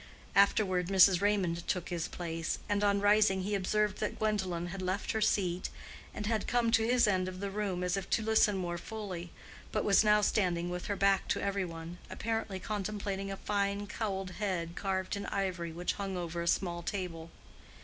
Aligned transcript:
Afterward, 0.35 0.87
Mrs. 0.87 1.21
Raymond 1.21 1.67
took 1.67 1.89
his 1.89 2.07
place; 2.07 2.57
and 2.67 2.83
on 2.83 3.01
rising 3.01 3.43
he 3.43 3.53
observed 3.53 3.99
that 3.99 4.17
Gwendolen 4.17 4.69
had 4.73 4.81
left 4.81 5.11
her 5.11 5.21
seat, 5.21 5.69
and 6.11 6.25
had 6.25 6.47
come 6.47 6.71
to 6.71 6.87
this 6.87 7.05
end 7.05 7.27
of 7.27 7.39
the 7.39 7.51
room, 7.51 7.83
as 7.83 7.95
if 7.95 8.09
to 8.09 8.23
listen 8.23 8.57
more 8.57 8.79
fully, 8.79 9.29
but 9.71 9.83
was 9.85 10.03
now 10.03 10.21
standing 10.21 10.71
with 10.71 10.87
her 10.87 10.95
back 10.95 11.27
to 11.27 11.43
every 11.43 11.65
one, 11.65 11.99
apparently 12.09 12.59
contemplating 12.59 13.29
a 13.29 13.37
fine 13.37 13.85
cowled 13.85 14.31
head 14.31 14.73
carved 14.75 15.15
in 15.15 15.27
ivory 15.27 15.71
which 15.71 15.93
hung 15.93 16.17
over 16.17 16.41
a 16.41 16.47
small 16.47 16.81
table. 16.81 17.29